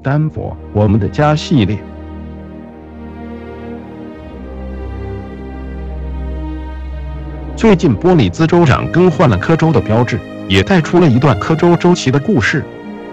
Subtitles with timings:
[0.00, 1.76] 丹佛，我们的家系列。
[7.56, 12.64] 最近，波利兹州长更换了科州的标志，也带出了一段科州周期的故事。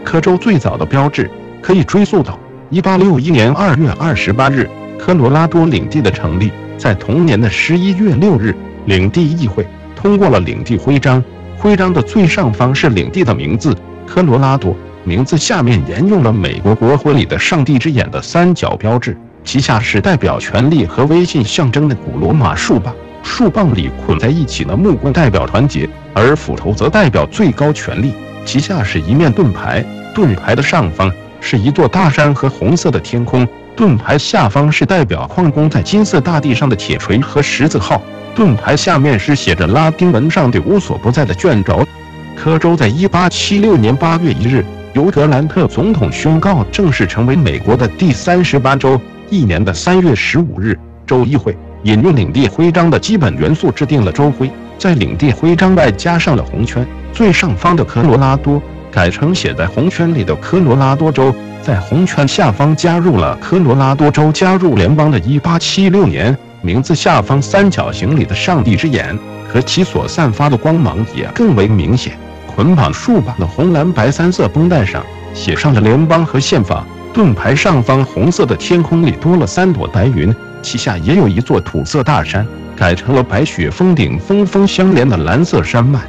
[0.03, 1.29] 科州最早的标志
[1.59, 2.37] 可以追溯到
[2.69, 6.51] 1861年2月28日，科罗拉多领地的成立。
[6.77, 8.55] 在同年的11月6日，
[8.85, 9.65] 领地议会
[9.95, 11.23] 通过了领地徽章，
[11.57, 13.75] 徽章的最上方是领地的名字——
[14.05, 14.75] 科罗拉多。
[15.07, 28.15] 名字下面沿用了美国国徽里的“上帝之眼”的三角标志，其下是代表权力和威信象征的古罗马树棒，树棒里捆在一起的木棍代表团结，而斧头则代表最高权力。
[28.45, 38.01] 其下是一面盾牌，盾牌的上方是一座大山和红色的天空，盾牌下方是代表矿工在金色大地上的铁锤和十字号，
[38.33, 41.87] 盾牌下面是写着拉丁文上对无所不在的卷轴。
[42.35, 44.65] 科州在一八七六年八月一日。
[44.95, 48.99] 由格兰特总统宣告正式成为美国的第三十八州。
[49.29, 66.35] 一年的三月十五日，州议会引用领地徽章的基本元素制定了州徽，在领地徽章外加上了红圈，最上方的科罗拉多改成写在红圈里的科罗拉多州，在红圈下方加入了科罗拉多州加入联邦的一八七六年。
[66.61, 69.15] 名字下方三角形里的上帝之眼
[69.47, 72.17] 和其所散发的光芒也更为明显。
[72.55, 76.85] 捆绑树棒的红蓝白三色绷带上写上了联邦和宪法。
[77.13, 85.99] 盾牌上方红色的天空里多了三朵白云，旗下也有一座土色大山，改成了白雪峰顶，峰峰相连的蓝色山脉。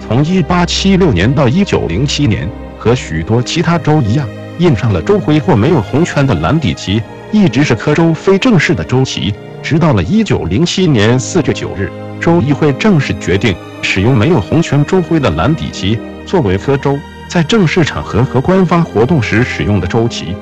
[0.00, 2.48] 从1876年到1907年，
[2.78, 9.34] 和许多其他州一样，印上了州徽或没有红圈的蓝底旗，一直是科州非正式的州旗。
[9.62, 13.56] 直到了1907年4月9日，州议会正式决定。
[13.84, 20.34] 使用没有红圈州徽的蓝底旗作为科州在正式场合和官方活动时使用的州旗，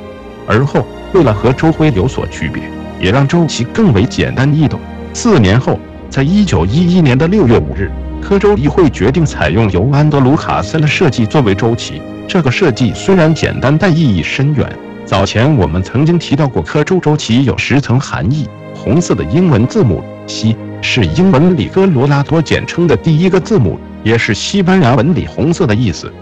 [0.46, 2.62] 而后为了和州徽有所区别，
[3.00, 4.78] 也让州旗更为简单易懂。
[5.12, 7.90] 四年后，在一九一一年的六月五日，
[8.22, 12.00] 科州议会决定采用由安德鲁·卡森的设计作为州旗。
[12.28, 14.66] 这个设计虽然简单，但意义深远。
[15.04, 20.56] 早前我们曾经提到过，科州州旗有十层含义，红色的英文字母 C。
[20.82, 26.12] 是英文里科罗拉多简称的第一个字母，也是西班牙文里“红色”的意思，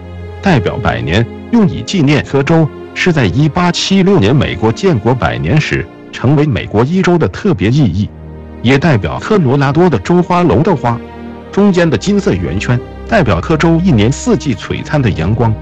[0.43, 2.69] 代表百年，用以纪念科州。
[2.93, 8.09] 是在1876年美国建国百年时，成为美国一州的特别意义，
[8.62, 10.99] 也代表科罗拉多的州花楼的花。
[11.50, 12.78] 中间的金色圆圈
[13.09, 15.54] 代表科州一年四季璀璨的阳光，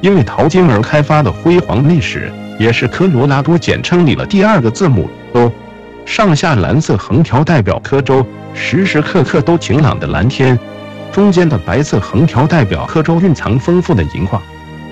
[0.00, 5.08] 因为淘金而开发的辉煌历史，也是科罗拉多简称里的第二个字母。
[6.16, 8.24] 上下蓝色横条代表科州。
[8.54, 10.56] 时时刻刻都晴朗的蓝天，
[11.10, 14.40] 中间的白色横条代表科州蕴藏丰富的银矿，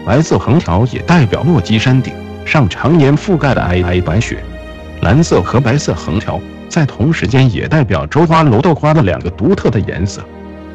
[0.05, 2.13] 白色横条也代表落基山顶
[2.45, 4.43] 上常年覆盖的皑皑白雪。
[5.03, 10.25] 蓝色和白色横条在同时间也代表州花楼豆花的两个独特的颜色。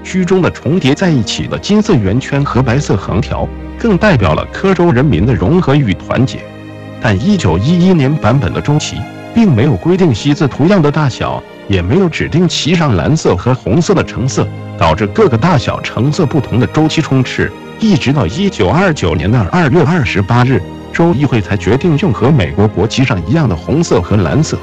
[0.02, 3.46] 居中的重叠在一起的金色圆圈和白色横条，
[3.78, 6.40] 更代表了科州人民的融合与团结。
[7.02, 8.96] 但1911年版本的州旗
[9.38, 11.44] 并没有规定西字图样的大小。
[11.68, 17.52] 也没有指定旗上蓝色和红色的成色，导致各个大小成色不同的周期充斥。
[17.80, 20.62] 一直到一九二九年的二月二十八日，
[20.94, 24.58] 州议会才决定用和美国国旗上一样的红色和蓝色。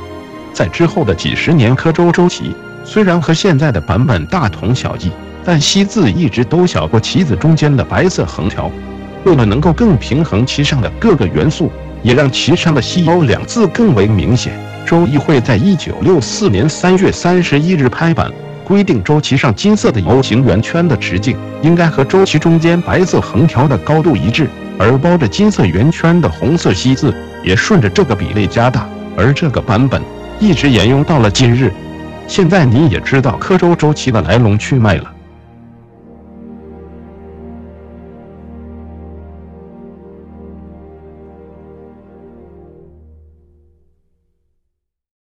[0.54, 5.10] 在之后的几十年，科州州旗虽然和现在的版本大同小异，
[5.44, 8.70] 但西字一直都小过旗子中间的白色横条。
[9.24, 11.70] 为了能够更平衡旗上的各个元素，
[12.04, 14.52] 也让旗上的“西欧”两字更为明显。
[14.86, 18.30] 州议会在一九六四年三月三十一日拍板，
[18.62, 24.46] 规定州旗上金色的 O 型圆圈的直径应该和州旗中间白色横条的高度一致，
[24.78, 30.02] 而包着金色圆圈的红色“西”字也顺着这个比例加大，而这个版本
[30.38, 31.72] 一直沿用到了今日。
[32.26, 35.13] 现在你也知道科州州旗的来龙去脉了。